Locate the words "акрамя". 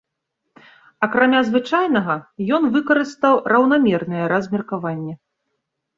1.07-1.41